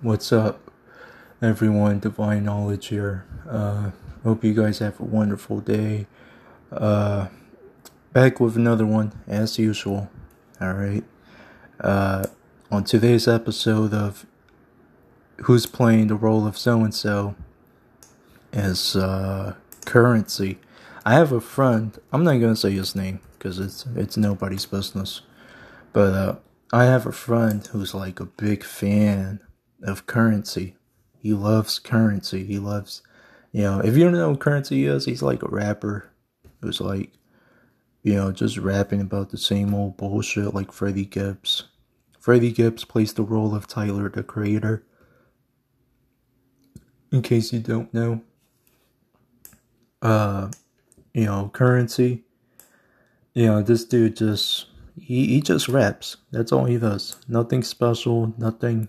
[0.00, 0.70] What's up,
[1.42, 1.98] everyone?
[1.98, 3.26] Divine Knowledge here.
[3.50, 3.90] Uh,
[4.22, 6.06] hope you guys have a wonderful day.
[6.70, 7.26] Uh,
[8.12, 10.08] back with another one, as usual.
[10.62, 11.02] Alright.
[11.80, 12.26] Uh,
[12.70, 14.24] on today's episode of
[15.42, 17.34] Who's Playing the Role of So and So
[18.52, 20.58] is uh, Curren$y.
[21.04, 25.22] I have a friend, I'm not gonna say his name because it's, it's nobody's business,
[25.92, 26.36] but uh,
[26.72, 29.40] I have a friend who's like a big fan
[29.82, 30.74] of Curren$y.
[31.18, 32.38] He loves Curren$y.
[32.38, 33.02] He loves,
[33.52, 36.10] you know, if you don't know what Curren$y is, he's like a rapper
[36.60, 37.12] who's like,
[38.02, 41.64] you know, just rapping about the same old bullshit like Freddie Gibbs.
[42.18, 44.84] Freddie Gibbs plays the role of Tyler the Creator.
[47.10, 48.20] In case you don't know,
[50.02, 50.50] uh,
[51.14, 52.20] you know, Curren$y.
[53.34, 54.66] You know, this dude just
[55.00, 56.16] he, he just raps.
[56.32, 57.16] That's all he does.
[57.28, 58.88] Nothing special, nothing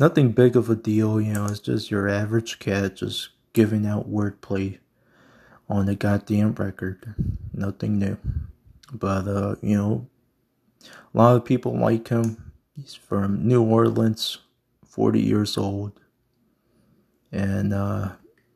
[0.00, 4.10] nothing big of a deal, you know, it's just your average cat just giving out
[4.10, 4.78] wordplay
[5.68, 7.14] on the goddamn record.
[7.52, 8.16] Nothing new.
[8.92, 10.06] But, uh, you know,
[10.82, 12.52] a lot of people like him.
[12.74, 14.38] He's from New Orleans,
[14.86, 15.92] 40 years old.
[17.30, 18.12] And, uh,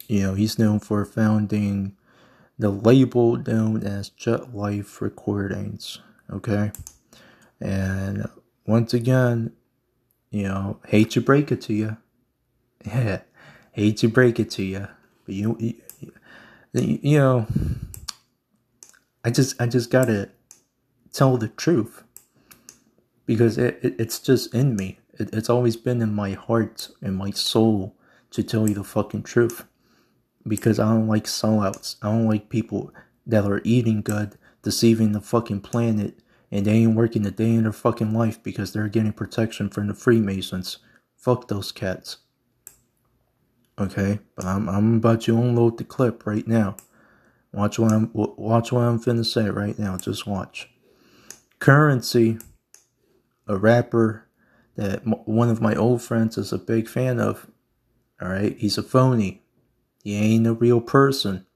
[0.09, 1.97] you know, he's known for founding
[2.59, 6.01] the label known as Jet Life Recordings.
[6.33, 6.73] Okay?
[7.61, 8.29] And
[8.67, 9.53] once again,
[10.35, 11.97] you know, hate to break it to you.
[12.85, 13.21] Yeah,
[13.71, 14.89] hate to break it to you,
[15.25, 15.79] but you, you,
[16.73, 17.47] you know,
[19.25, 20.31] I just, I just gotta
[21.13, 22.03] tell the truth
[23.27, 24.99] because it, it it's just in me.
[25.21, 27.95] It, it's always been in my heart and my soul
[28.33, 29.65] to tell you the fucking truth
[30.47, 31.95] because I don't like sellouts.
[32.03, 32.93] I don't like people
[33.25, 36.19] that are eating good, deceiving the fucking planet,
[36.55, 39.89] and they ain't working a day in their fucking life because they're getting protection from
[39.89, 40.79] the Freemasons.
[41.17, 42.19] Fuck those cats.
[43.77, 46.77] Okay, but I'm I'm about to unload the clip right now.
[47.53, 49.97] Watch what I'm watch what I'm finna say right now.
[49.97, 50.71] Just watch.
[51.59, 52.39] Curren$y,
[53.49, 54.29] a rapper
[54.77, 57.49] that one of my old friends is a big fan of.
[58.23, 59.43] All right, he's a phony.
[60.05, 61.47] He ain't a real person.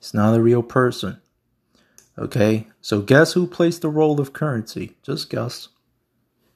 [0.00, 1.21] He's not a real person.
[2.18, 4.90] Okay, so guess who plays the role of Curren$y?
[5.02, 5.68] Just guess.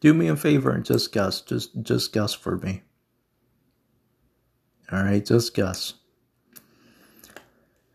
[0.01, 1.41] Do me a favor and just guess.
[1.41, 2.83] Just just guess for me.
[4.93, 5.95] Alright, just guess.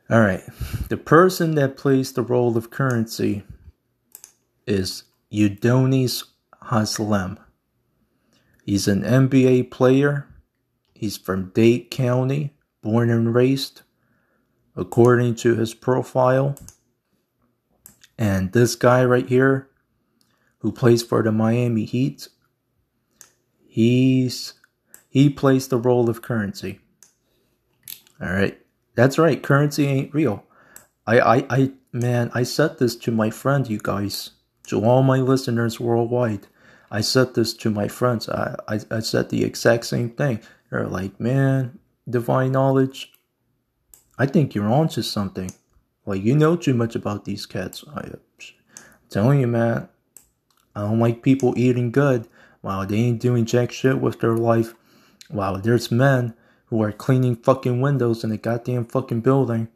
[0.09, 0.44] Alright.
[0.89, 3.44] The person that plays the role of Curren$y
[4.66, 6.23] is Udonis
[6.63, 7.38] Haslem.
[8.66, 10.28] He's an NBA player.
[10.93, 13.81] He's from Dade County, born and raised.
[14.75, 16.55] According to his profile,
[18.22, 19.68] and this guy right here,
[20.59, 22.28] who plays for the Miami Heat,
[23.68, 24.54] he's
[25.09, 26.78] he plays the role of Curren$y.
[28.22, 28.62] All right,
[28.94, 29.42] that's right.
[29.42, 30.44] Curren$y ain't real.
[31.08, 34.30] I, I, I, man, I said this to my friend, you guys,
[34.68, 36.46] to all my listeners worldwide.
[36.92, 38.30] I said this to my friends.
[38.30, 40.42] I, I, I said the exact same thing.
[40.70, 43.12] They're like, man, divine knowledge.
[44.20, 45.52] I think you're onto something.
[46.06, 47.84] Like you know too much about these cats.
[47.95, 48.19] I, am
[49.09, 49.88] telling you, man.
[50.75, 52.28] I don't like people eating good
[52.62, 54.73] while they ain't doing jack shit with their life.
[55.29, 56.34] While there's men
[56.66, 59.67] who are cleaning fucking windows in a goddamn fucking building,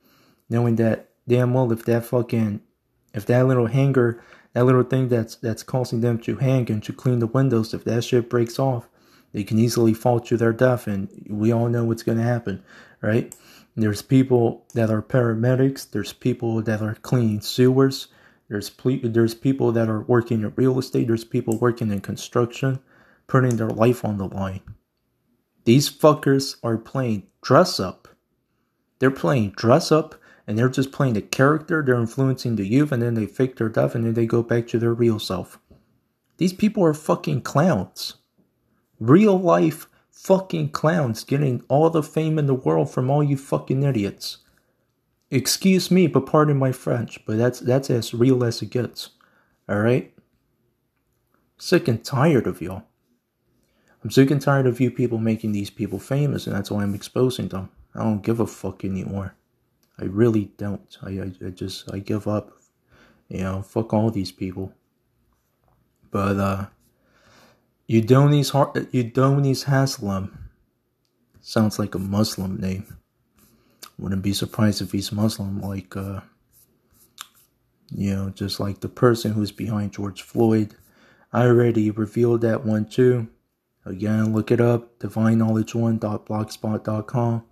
[0.50, 2.62] knowing that damn well if that fucking
[3.14, 4.22] if that little hanger,
[4.53, 7.84] that little thing that's that's causing them to hang and to clean the windows, if
[7.85, 8.88] that shit breaks off,
[9.34, 12.64] they can easily fall to their death, and we all know what's gonna happen,
[13.02, 13.35] right?
[13.75, 15.90] There's people that are paramedics.
[15.90, 18.08] There's people that are cleaning sewers.
[18.47, 21.08] There's ple- there's people that are working in real estate.
[21.08, 22.80] There's people working in construction,
[23.28, 24.62] putting their life on the line.
[25.66, 28.08] These fuckers are playing dress up.
[29.00, 30.16] They're playing dress up,
[30.47, 31.84] and they're just playing the character.
[31.84, 34.68] They're influencing the youth, and then they fake their death, and then they go back
[34.68, 35.59] to their real self.
[36.38, 38.16] These people are fucking clowns.
[39.00, 43.84] Real life fucking clowns getting all the fame in the world from all you fucking
[43.84, 44.40] idiots.
[45.29, 49.09] Excuse me, but pardon my French, but that's that's as real as it gets.
[49.70, 50.14] Alright?
[51.58, 52.84] Sick and tired of y'all.
[54.03, 56.96] I'm sick and tired of you people making these people famous, and that's why I'm
[56.96, 57.70] exposing them.
[57.94, 59.35] I don't give a fuck anymore.
[60.00, 60.97] I really don't.
[61.02, 62.52] I, I, I just, I give up.
[63.29, 64.73] You know, fuck all these people.
[66.12, 66.66] But, uh,
[67.90, 68.52] Udonis,
[68.91, 70.37] Udonis Haslem
[71.41, 72.97] sounds like a Muslim name.
[73.99, 76.22] Wouldn't be surprised if he's Muslim, like, uh,
[77.91, 80.73] you know, just like the person who's behind George Floyd.
[81.32, 83.28] I already revealed that one too.
[83.85, 87.43] Again, look it up, divineknowledge1.blogspot.com.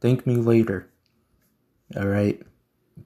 [0.00, 0.88] Thank me later.
[1.96, 2.42] Alright,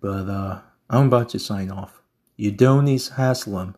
[0.01, 2.01] but uh, I'm about to sign off.
[2.39, 3.77] Udonis Haslem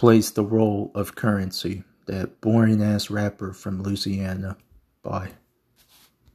[0.00, 4.56] plays the role of Curren$y, that boring ass rapper from Louisiana.
[5.02, 5.32] Bye.